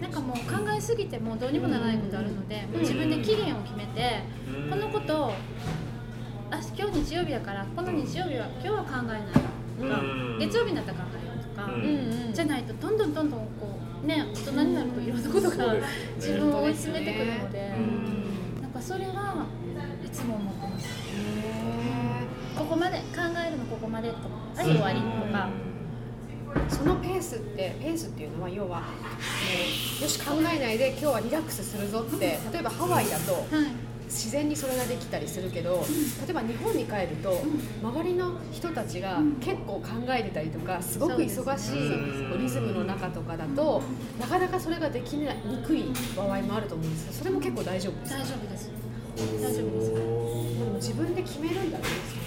[0.00, 4.70] なんかもう考えすぎてもどうにもならないことあるので、もう自分で期限を決めて、うん。
[4.70, 5.32] このことを
[6.50, 9.40] あ今日日曜日やからこの日曜日は今日は考えないとか、
[9.80, 9.84] う
[10.36, 10.38] ん。
[10.38, 11.82] 月曜日になったら考えようとか、うん。
[11.82, 15.74] うんうんじゃないとどんどんどんどんこうね大人になるといろんなことが
[16.16, 18.62] 自分を追い詰めてくるので、うん。
[18.62, 19.46] なんかそれは
[20.04, 20.63] いつも思って
[22.56, 25.74] ここまで考えるのここまでとかはい終わりとか、ー
[26.68, 28.86] そのペースってペースっていうのは要はも
[29.98, 35.84] うよし考えないで今日はリラックスするぞって例えばハワイだとはい自然にそれができたりするけど
[36.24, 37.42] 例えば日本に帰ると
[37.82, 40.98] 周りの人たちが結構考えてたりとかす。
[40.98, 43.82] ごく忙しいリズムの中とかだと
[44.20, 45.26] なかなかそれができに
[45.64, 45.84] くい
[46.16, 48.70] 場合もあると思うんですけどそれも結構大丈夫です大丈夫です。
[49.16, 49.92] 大大丈夫です。
[49.92, 52.23] でも自分で決めるんだねちゃんとうん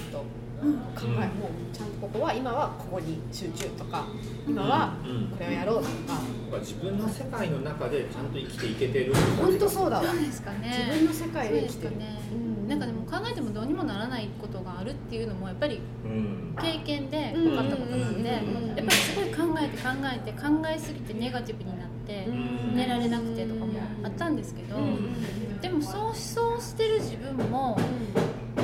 [0.59, 4.07] 考えもうちゃんとここは今はここに集中とか
[4.47, 4.93] 今は
[5.31, 6.19] これをやろうとか。
[6.59, 10.03] 自分の世界の中でちゃんと生きていけてる本当そうだわ。
[10.03, 10.87] そうですかね。
[10.89, 11.93] 自分の世界で生きてる。
[12.31, 12.67] うん。
[12.69, 16.55] なんかでも考えてもどうにもならないことがあるっていうのもやっぱりうん。
[16.59, 22.75] 経験で分かったことなので、やっうんぱりすごい考えて考えて考えすぎてネガティブになってうん。
[22.77, 27.77] 寝られなくてとかもあったんですけど、うんでもそうそうしてる自分も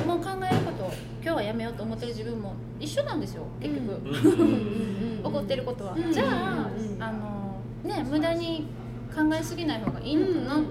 [0.06, 0.63] もう考え
[1.22, 5.20] 今日はやめようと思ってる自分も一緒なんですよ結局、 うん。
[5.24, 6.12] 怒ってることは、うん。
[6.12, 7.02] じゃあ、うん。
[7.02, 8.66] あのね無駄に
[9.14, 10.40] 考えすぎない方がいいのかな、うん。
[10.40, 10.48] うん。
[10.48, 10.54] うん。
[10.54, 10.64] うん。
[10.64, 10.66] うん。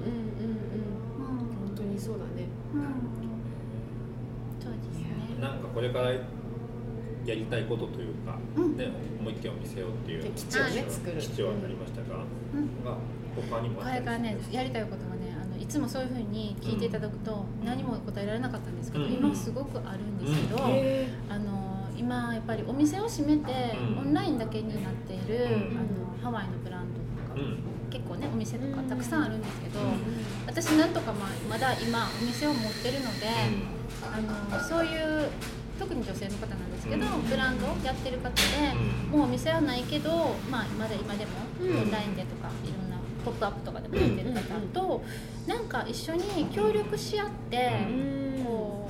[1.67, 2.47] 本当にそうだね
[4.59, 5.59] そうですねなん。
[5.59, 6.19] かこれからや
[7.35, 8.77] りたいことというか、うん。
[8.77, 8.87] ね、
[9.23, 10.85] もう一軒を見せようっていうで基地をね
[11.19, 12.19] 基地はなりましたが、
[12.53, 12.83] うん。
[12.83, 12.97] が
[13.49, 15.22] 他にもこれからねやりたいことはね
[15.73, 19.13] つもそういうふうに聞いていただくと何も答えられなかったんですけど、うん。
[19.13, 20.71] 今すごくあるんですけど、うん。
[20.71, 23.97] へあの今やっぱりお店を閉めて、うん。
[23.99, 26.21] オンラインだけになっている、うん。
[26.21, 26.99] あのハワイのブランド
[27.33, 27.57] とか、うん。
[27.89, 29.87] 結構ねお店とかたくさんあるんですけど、うん。
[30.45, 33.27] 私なんとかままだ今お店を持ってるので、
[34.05, 35.27] あのそういう
[35.79, 37.21] 特に女性の方なんですけど、うん。
[37.23, 38.41] ブランドやってる方で、
[39.11, 39.19] うん。
[39.19, 41.31] もうお店はないけど、まあ、まだ今でも
[41.61, 41.81] うん。
[41.81, 44.41] オンラインでとかいろんなポップアップとかでもやってる方
[44.73, 45.01] と、
[45.47, 48.89] なんか一緒に協力し合って、うんこ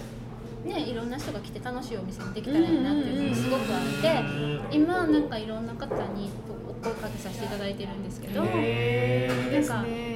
[0.66, 6.32] うねいろんな人が来て楽しいお店にできたらいいなっていうのがすごくあって、うん今なんかいろんな方に
[6.70, 8.42] お声かけさせていただいてるんですけど。
[8.44, 9.28] なんか、ね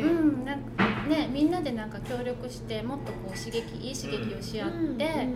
[0.02, 5.28] うん、なんかね、みんなでなんか協力して、もっとこう刺激、いい刺激をし合って。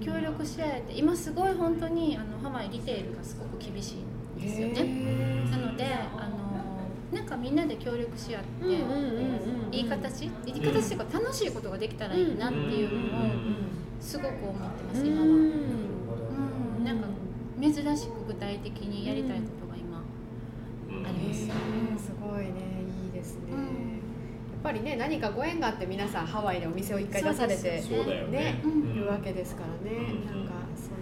[0.00, 4.82] 協力し合えて、今すごい本当にあのハワイリテールがすごく厳しいんですよね。
[4.82, 5.84] ねなので、
[6.16, 6.29] あの
[7.12, 13.20] なんかみんなで協力し合って、うんうんうんうんいい形、いい形っていうか楽しいことができたらいいなっていうのを
[14.00, 15.06] すごく思ってます。
[15.06, 15.26] 今は。
[15.26, 15.28] う
[16.80, 17.06] ん、なんか
[17.60, 20.02] 珍しく具体的にやりたいことが今。
[20.88, 21.06] うん。
[21.06, 21.46] あります。
[21.46, 22.50] へーすごいね。
[23.06, 23.58] いいですね、うん。
[23.58, 28.26] やっぱりね何かご縁があって皆さんハワイでお店を一回出されてね。
[28.30, 28.60] ね。
[28.64, 28.90] うん。
[28.90, 30.26] いるわけですからね、うん。
[30.26, 30.96] なんかその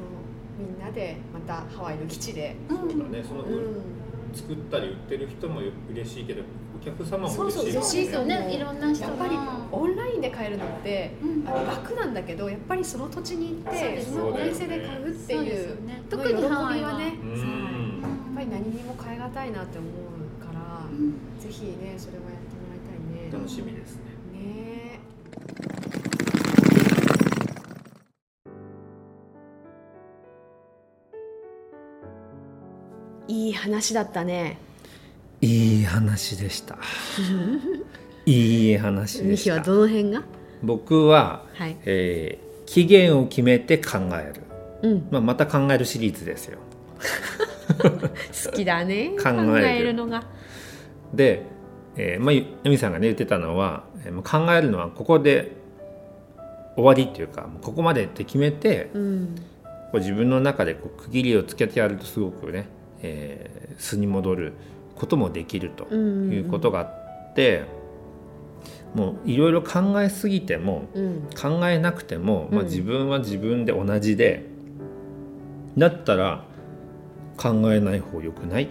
[0.58, 2.76] みんなでまたハワイの基地で、うん。
[2.76, 3.24] そうだね。
[3.26, 3.97] その、うん、
[4.34, 5.60] 作ったり売ってる人も
[5.90, 6.42] 嬉しいけど
[6.80, 9.08] お客様も嬉しいそうそう嬉しいと思うねいろんな人が。
[9.08, 9.38] やっぱり
[9.72, 11.48] オンラインで買えるのって、うん。
[11.48, 16.02] あの楽なんだけどやっぱりその土地に行ってそのお店で買うっていうですよね。
[16.10, 17.10] の特にハワイは喜びは。
[17.10, 18.00] ね、うん。
[18.00, 21.12] やっぱり何にも変え難いなって思うから、うん。
[21.40, 23.32] ぜひねそれはやってもらいたいね。
[23.32, 24.02] 楽しみですね。
[24.34, 25.00] ね
[33.28, 34.58] いい話だったね。
[35.40, 36.76] いい話でした
[38.26, 40.22] いい話でしたどの辺が？
[40.62, 41.76] 僕は、はい。
[41.84, 44.30] えー期限を決めて考え
[44.82, 45.08] る、うん。
[45.10, 46.58] まあ、また考えるシリーズですよ
[48.44, 49.12] 好きだね。
[49.16, 50.24] 考えるるのが。
[51.14, 51.44] で、
[51.96, 55.52] えーまあ、ゆゆみさんがね言ってたのは、えー考えるのはここで
[56.76, 59.34] 終わりっていうかここまでって決めてうん。
[59.90, 62.66] こう自分の中でこう区切りをつけてやるとすごくね、
[63.02, 64.52] えー素に戻る
[64.96, 67.62] こともできるとうんいうことがあって、
[68.94, 71.22] もういろいろ考えすぎてもうん。
[71.40, 74.44] 考えなくても、まあ、うん自分は自分で同じで、
[75.76, 76.44] だったら
[77.36, 78.68] 考えない方よくない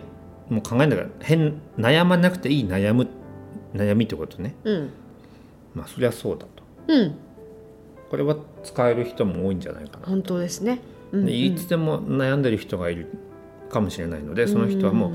[0.50, 3.08] もう考えながら変悩まなくていい悩む
[3.74, 4.90] 悩みってことねうん。
[5.74, 7.16] まあそりゃそうだとうん。
[8.10, 10.80] これは使える人も多いんじゃないかな、本当ですね。
[11.13, 13.08] うんでいつでも悩んでる人がいる
[13.69, 15.12] かもしれないのでその人はもう、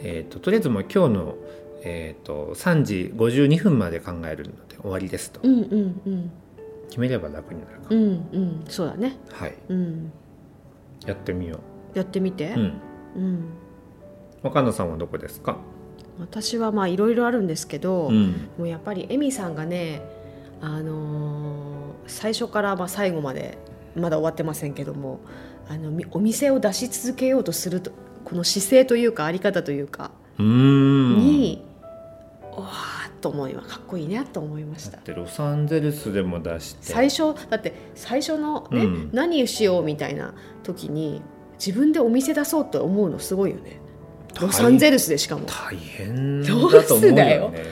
[0.00, 1.34] えー、ととりあえずもう今日の、
[1.82, 5.40] えー、と3時52分まで考えるので終わりですと。
[5.42, 6.30] うんうんうん。
[6.88, 8.00] 決めれば楽になるか、うん
[8.32, 8.64] うん。
[8.68, 9.16] そうだね。
[9.30, 9.54] はい。
[9.68, 10.12] うん。
[11.06, 11.60] やってみよ
[11.94, 12.50] やってみて。
[12.50, 12.80] ううん。
[13.16, 13.44] うん。
[14.42, 15.56] 若菜さんはどこですか？
[16.20, 18.48] 私はまあいろいろあるんですけど、うん。
[18.58, 20.02] もうやっぱりエミさんがね
[20.60, 21.72] あのー
[22.08, 23.56] 最初からまあ最後まで
[23.94, 25.20] まだ終わってませんけども
[25.68, 27.92] あのみお店を出し続けようとすると
[28.24, 31.18] この姿勢というかあり方というかうーん。
[31.18, 31.64] に、
[32.52, 34.92] わーっと思いまかっこいいねと思いました。
[34.92, 36.78] だってロサンゼルスでも出して。
[36.82, 39.10] 最初だって最初のね、うん。
[39.12, 41.22] 何しようみたいな時に
[41.64, 43.80] 自分でお店出そうと思うのすごいよね。
[44.40, 45.46] ロサンゼルスでしかも。
[45.46, 47.64] 大変ロだと思うよね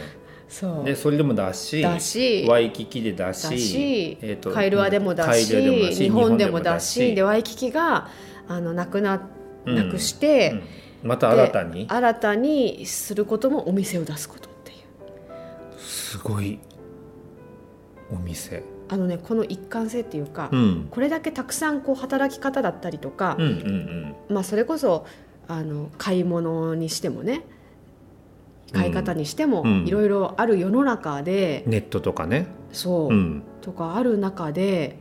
[0.51, 0.85] そう。
[0.85, 2.45] でそれでもだしだし。
[2.47, 8.09] ワイキキでだしだし、えーとカイルアでもだしカイルアでもだし日本でもだ日し本でワイキキが
[8.49, 9.23] あのなくな
[9.65, 10.63] うんなくして、うん
[11.03, 11.87] また新たに？
[11.87, 15.81] で新たにすることもお店を出すことっていう。
[15.81, 16.59] すごい
[18.13, 18.63] お店。
[18.91, 20.89] あのねこの一貫性っていうか、うん。
[20.91, 24.15] これだけたくさんこう働き方だったりとかうん、うん。
[24.29, 25.07] まあ、それこそ
[25.49, 27.47] あの買い物にしてもね
[28.73, 29.87] 買い方にしてもうん。
[29.87, 32.47] いろいろある世の中で、ネットとかね。
[32.73, 33.43] そう、うん。
[33.61, 34.99] とかある中で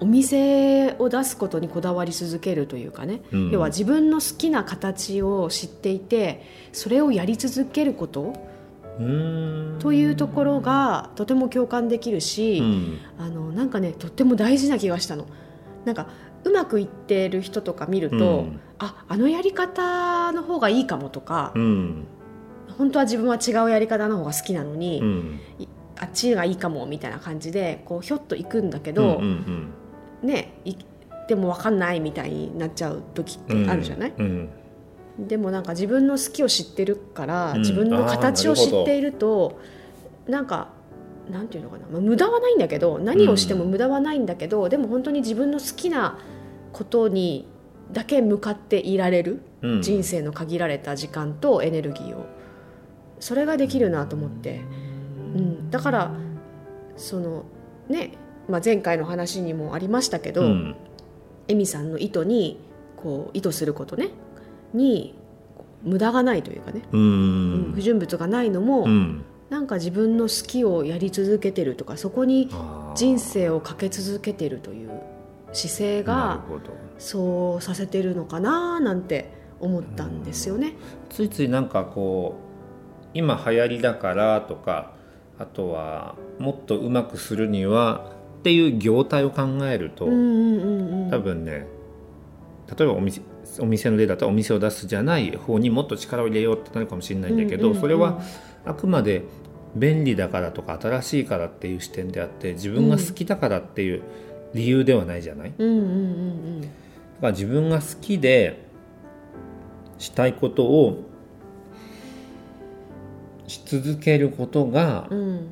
[0.00, 3.50] お店を出すことにこだわり続けるというかね、うん。
[3.50, 8.34] 要は自分の好きな形を知っていてそれをやり続けること
[9.80, 12.98] というところがとても共感できるし、うん。
[13.18, 15.26] あのなんかねとっても大事な気がしたの。
[15.84, 16.08] なんか
[16.44, 18.60] うまくいってる人とか見ると、うん。
[18.78, 22.06] ああのやり方の方がいいかもとか、うん
[22.78, 25.40] 本当は自分は違うやり方の方が好きなのに、うん。
[25.58, 25.68] い
[26.00, 29.72] あっちがいいかもみたいな感じでこうひょっと行くんだけうんど、うん。
[30.22, 30.76] ねい
[31.28, 33.64] でも分かんないみたいになっちゃう時っうん。
[33.64, 34.48] てあるじゃない、うん。
[35.18, 37.60] でもなんか自分の好きを知ってるから、うん。
[37.62, 39.58] 自分の形を知っていると
[40.28, 40.68] なんか
[41.28, 46.18] なんていうのかな、まあ、無駄はないんだけど何をしても無駄はないんだけど、でも本当に自分の好きな
[46.72, 47.48] ことに
[47.92, 49.82] だけ向かっていられる、うん。
[49.82, 52.24] 人生の限られた時間とエネルギーを
[53.20, 54.62] それができるなと思って、
[55.34, 56.12] うん、だから
[56.96, 57.44] その
[57.88, 58.12] ね、
[58.48, 60.76] まあ、前回の話にもありましたけど、うん。
[61.48, 62.60] エミさんの意図に
[62.96, 64.10] こう意図することね。
[64.74, 65.14] に
[65.82, 67.70] 無駄がないというかね、ううん。
[67.70, 69.24] ん不純物がないのも、うん。
[69.48, 72.50] なんか自分の好きをやり続けてるとかそこに
[72.94, 74.90] 人生をかけ続けてるという
[75.54, 76.44] 姿勢なが
[76.98, 80.74] そうさせてるのかななんて思ったんですよね。
[81.08, 82.47] ついついなんかこう
[83.14, 84.92] 今流行りだからとか
[85.38, 90.08] あとはもっとうまくするにはっていう業態を考えると、多
[91.18, 91.66] 分ね
[92.76, 93.22] 例えばお店
[93.60, 98.20] お店の例だったらお店を出すじゃない方にもっと力を入れようってなるかもしれないんだけど、それは
[98.64, 99.22] あくまで
[99.74, 104.02] 便利だからとか新しいからっていう視点であって自分が好きだからっていう
[104.54, 105.84] 理由ではないじゃない、だうんうんう
[106.58, 106.60] ん。
[106.62, 106.68] か
[107.22, 108.66] ら自分が好きで
[109.98, 111.07] したいことを
[113.48, 115.18] し続けることがうん。
[115.18, 115.50] うん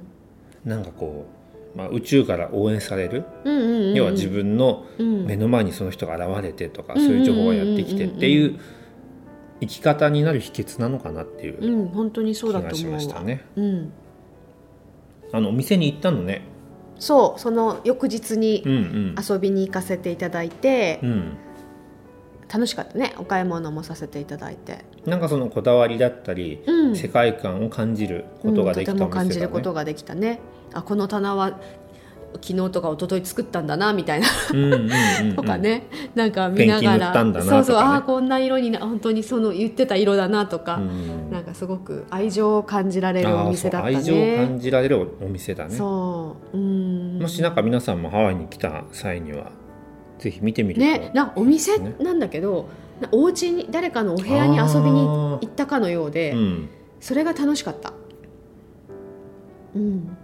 [0.66, 1.26] なんかこ
[1.74, 5.26] う、まあ、宇宙から応援される、うんうんうん要は自分のうん。
[5.26, 8.58] 目の前にその人が現れてとか、うんそういう情報がやってきてっていう
[9.60, 13.44] 生き方になる秘訣なのかなっていううん本当にそう気がしましたね。
[13.56, 13.92] うん、
[15.32, 16.42] あのお店に行ったのね。
[16.98, 19.14] そうその翌日にうんうん。
[19.22, 21.36] 遊びに行かせていただいて、うん。
[22.52, 23.14] 楽しかったね。
[23.18, 29.10] お買い物もさせていただいて、なんかそのこだわりだったり、うん、世界観を感じることができたうん。
[29.10, 30.40] 感じることができたね。
[30.72, 31.58] あこの棚は
[32.42, 34.26] 昨日とか一昨日作ったんだなみたいな。
[35.34, 37.76] とかね、なんか見ながらったんだなそうそう。
[37.76, 41.30] ああこんな色にな本当にその言ってた色だなとか、うん。
[41.30, 43.96] なんかすごく愛情を感じられるお店だったね。
[43.96, 45.74] 愛情を感じられるお店だね。
[45.74, 46.56] そう。
[46.56, 47.18] うん。
[47.20, 49.52] もしなんか皆さんもハワイに来た際には
[50.18, 51.10] ぜひ見てみると、ね。
[51.14, 51.94] なお店ね。
[52.00, 52.66] なんだけど、な
[53.12, 56.68] お家に誰かのお部屋に遊びに行ったかのようで、うん、
[57.00, 57.92] それが楽しかった。
[59.74, 60.16] うん、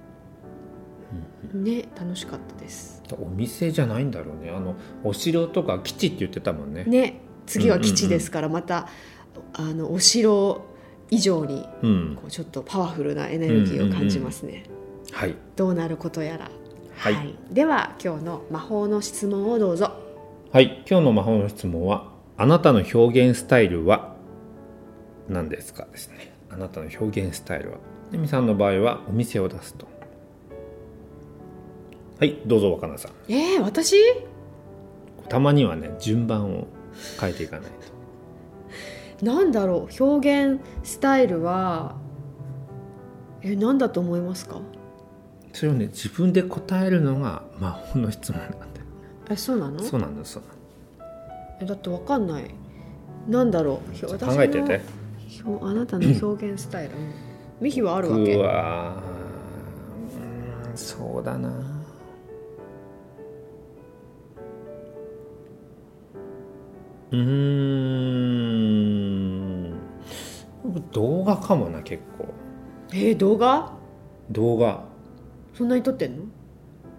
[1.53, 3.03] ね楽しかったです。
[3.21, 4.51] お店じゃないんだろうね。
[4.51, 4.75] あの
[5.05, 6.85] お城とか基地って言ってたもんね。
[6.85, 8.89] ね次は基地ですからまた、
[9.53, 10.65] あのお城
[11.11, 14.65] 以上にうん、こうちょっとパワフルなエネルギーを感じますね、
[15.11, 15.37] はい。
[15.57, 16.51] どうなることやら。
[16.97, 17.35] はい。
[17.51, 19.93] では今日の魔法の質問をどうぞ。
[20.53, 24.15] はい、今日の魔法の質問はあなたの表現スタイルは
[25.29, 26.33] 何ですかですね。
[26.51, 27.79] あなたの表現スタイルは。
[28.13, 29.87] エミさんの場合はお店を出すと。
[32.19, 33.13] はい、どうぞ若菜さん。
[33.29, 33.97] えー、私？
[35.29, 36.67] たまにはね順番を
[37.21, 37.71] 変えていかない
[39.21, 39.25] と。
[39.25, 41.97] なんだろう表現スタイルは
[43.41, 44.61] え何だと思いますか？
[45.53, 48.63] それをね自分で答えるのが魔法の質問なんだよ
[49.31, 49.83] えそうなの？
[49.83, 50.43] そうなんだそう
[51.63, 52.45] えだってわかんない。
[53.29, 54.19] なんだろう。
[54.19, 54.81] 考えてて。
[55.61, 56.91] あなたの表現スタイル。
[57.61, 58.37] ミヒはあるわ僕け？
[58.37, 58.97] は
[60.67, 60.75] うー。
[60.75, 61.49] んそうだな。
[67.13, 67.19] うー
[69.69, 69.79] ん。
[70.65, 72.27] 僕動画かもな結構。
[72.93, 73.73] えー動画？
[74.31, 74.83] 動画。
[75.55, 76.25] そんなに撮ってんの？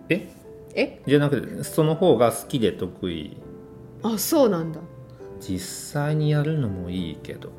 [0.09, 0.29] え？
[0.75, 1.01] え？
[1.05, 3.37] じゃなくてその方が好きで得意
[4.03, 4.79] あそうなんだ。
[5.39, 5.59] 実
[5.93, 7.49] 際にやるのもいいけど。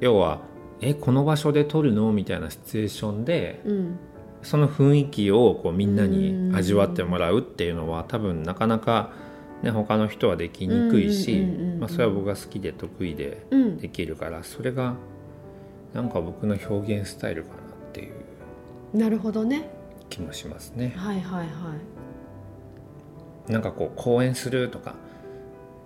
[0.00, 0.40] 要は
[0.80, 2.12] えこの場所で撮るの？
[2.12, 3.98] みたいなシチュエーションでうん。
[4.42, 9.10] その雰囲気をこうみんなに味わってもらうっていうのは多分なかなか、
[9.62, 11.46] ね、他の人はできにくいし
[11.88, 13.78] それは僕が好きで得意でうん。
[13.78, 14.96] できるからそれが
[15.94, 17.60] なんか僕の表現スタイルかなっ
[17.92, 18.98] ていう。
[18.98, 19.70] なるほどね。
[20.10, 20.92] 気もしますね。
[20.96, 21.48] はいはいはい
[23.48, 24.94] なんかこう講演するとか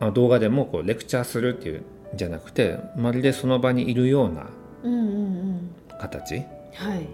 [0.01, 1.85] まあ動画でもこうレクチャーするっていうん
[2.15, 4.47] じゃなくてまるでその場にいるような
[4.83, 5.71] うんうんうん。
[5.99, 6.45] 形
[6.75, 7.07] はい。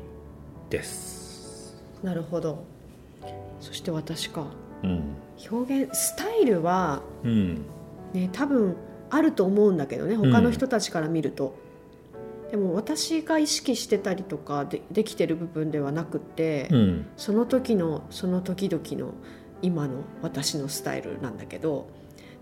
[0.70, 1.76] です。
[2.02, 2.64] なるほど。
[3.60, 4.46] そして私か。
[4.82, 5.16] うん、
[5.50, 7.64] 表現スタイルはうん、
[8.12, 8.76] ね多分
[9.08, 11.56] あると思うんだけどね他の人たちから見ると、
[12.50, 19.14] でも私が意識してたりとかでできてる部分ではなくって、うん、その時のその時々の
[19.64, 21.88] 今の私のスタイルなんだけど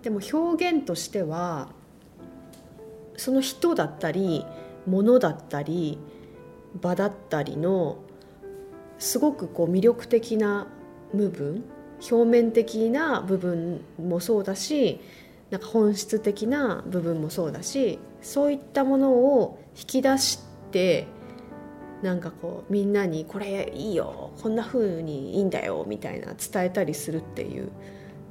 [0.03, 1.69] でも表現としては
[3.17, 4.45] その人だったり
[4.87, 5.99] 物だったり
[6.81, 7.99] 場だったりの
[8.99, 10.67] すごくこう魅力的な
[11.15, 11.63] 部分
[12.11, 15.01] 表面的な部分もそうだし
[15.51, 20.41] なんか本質的な部分もそうだしそういったものを引き出し
[20.73, 21.07] て
[22.03, 27.69] なんかこうみんなに「これいいよこんな風にいいんだよ」みたいな伝えたりするっていう、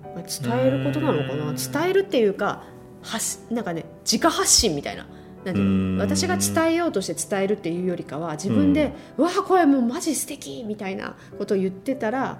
[0.04, 1.50] まあ伝えることなのかな？
[1.50, 1.56] うん。
[1.56, 2.64] 伝えるっていうか
[3.02, 5.08] 発なんかね自家発信みたいな。
[5.44, 12.38] なんていう私が伝えようとして伝えるっていうよりかは自分で「うわあこれもうマジ素敵みたいなことを言ってたら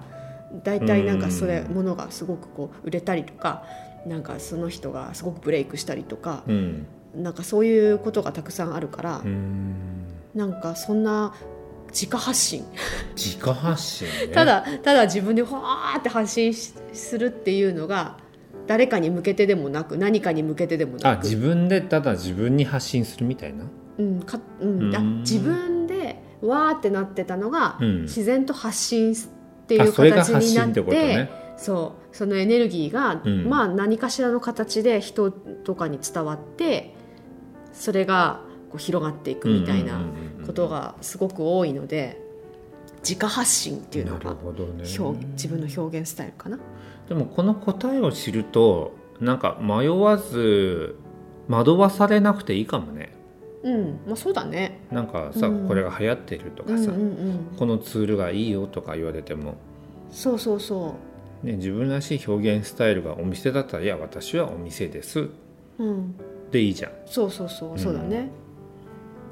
[0.62, 1.74] 大体なんかそれうん。
[1.74, 3.64] ものがすごくこう売れたりとか
[4.06, 10.01] なんかその人がすごくブレイクしたりとかうん、なんかそういうことがたくさんあるからうん、
[10.34, 11.34] なんかそんな
[11.88, 12.64] 自家発信
[13.16, 14.28] 自家発信ね。
[14.32, 18.16] ただただ自分でわーって発信しするっていうのが
[18.66, 23.64] 誰かに向けてでもなく何かに向けてでもなくあ自分でただ自分に発信するみたいな？
[23.98, 29.16] うんかうん、あうん自分でわーってなってたのが、うん自然と発信っ
[29.66, 31.30] ていう形になっててことね。
[31.58, 36.94] そうそのエネルギーが、うんまあ何かしらの形で人とかに伝わって
[37.72, 42.20] それがこう広がっていくみたいなうんうんうんうんことがすごく多いので
[43.02, 44.36] 自家発信っていうのがね。
[44.98, 46.58] 表自分の表現スタイルかな。
[47.08, 50.96] でもこの答えを知るとなんか迷わず
[51.48, 53.12] 惑わされなくていいかもね。
[53.62, 54.80] うん、まあそうだね。
[54.90, 56.94] なんかさ、うんこれが流行ってるとかさ、うんうんう
[57.54, 57.56] ん。
[57.56, 59.54] このツールがいいよとか言われても、
[60.10, 60.94] そうそうそ
[61.42, 65.30] ね、自分らしい表現スタイルがお店だったら「いや私はお店ですう。
[65.78, 66.14] うん。」
[66.50, 66.92] でいいじゃん。
[67.06, 68.30] そうそうそうそうだね。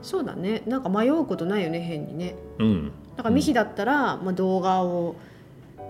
[0.03, 0.63] そうだね。
[0.67, 2.37] なんか迷うことないよね変にね。
[2.59, 2.93] うん。
[3.17, 5.17] だからミヒだったら、まあ動画を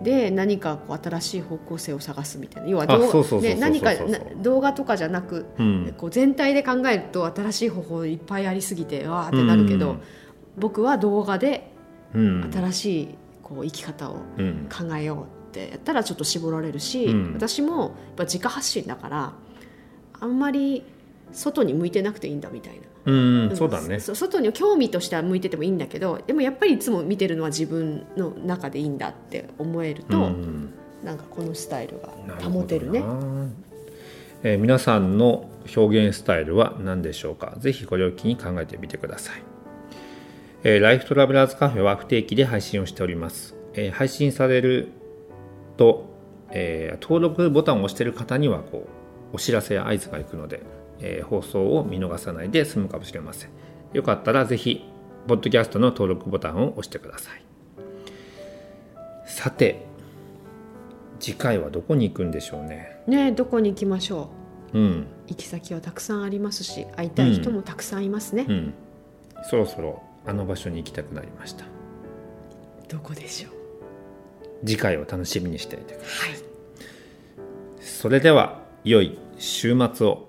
[0.03, 2.69] で何かこう新しい方向性を探すみたいな。
[2.71, 5.95] 要は何かな動画とかじゃなくうん。
[5.97, 9.97] こう全体で考えると新しい方法いっぱいありすぎてわーってなるけど、
[10.57, 11.73] 僕は動画で
[12.15, 12.51] うん。
[12.53, 13.09] 新しい
[13.43, 14.69] こう生き方をうん。
[14.69, 17.35] 考えようってやったらちょっと絞られるし、うん。
[17.35, 19.33] 私もやっぱ自家発信だから
[20.19, 20.83] あんまり
[21.33, 22.81] 外に向いてなくていいんだみたいな。
[23.07, 23.99] うんそうだね。
[24.01, 32.11] そ外に興味としては向いててもいいんだけどでもやっぱりいつも見てるのは自分の中でいいんだって思えると、うんなんかこのスタイルが
[32.43, 33.03] 保てるね。
[34.43, 37.57] えー皆さんの表現スタイルは何でしょうか？
[37.59, 39.43] ぜひこれを機に考えてみてください、
[40.65, 44.89] えーライフトラベラーズカフェは不定期で配信をしております、えー配信される
[45.79, 46.05] と、
[46.51, 48.87] えー登録ボタンを押している方にはこ
[49.33, 50.63] うお知らせや合図がいくので、
[51.01, 53.51] えー放送を見逃さないで済むかもしれません。
[53.93, 54.85] よかったらぜひ
[55.27, 57.43] ポッドキャストの登録ボタンを押してください。
[59.27, 59.87] さて
[61.19, 63.03] 次回はどこに行くんでしょうね？
[63.07, 64.31] ねどこに行きましょ
[64.73, 64.79] う？
[64.79, 65.01] ん。
[65.01, 68.75] う行き先はたくさんありますし会いたい人もたくさんいますね、うん。
[69.49, 71.65] そろそろあの場所に行きたくなりました。
[72.89, 73.53] どこでしょう？
[74.67, 76.31] 次回を楽しみにしていてください。
[76.31, 76.41] はい。
[77.81, 80.29] それでは良い週末を